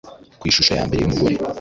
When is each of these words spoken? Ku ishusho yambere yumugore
Ku 0.39 0.43
ishusho 0.51 0.71
yambere 0.79 0.99
yumugore 1.01 1.35